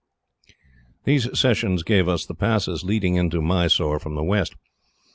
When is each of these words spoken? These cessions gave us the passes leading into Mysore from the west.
These 1.03 1.37
cessions 1.37 1.83
gave 1.83 2.07
us 2.09 2.25
the 2.25 2.33
passes 2.33 2.83
leading 2.83 3.17
into 3.17 3.39
Mysore 3.39 3.99
from 3.99 4.15
the 4.15 4.23
west. 4.23 4.55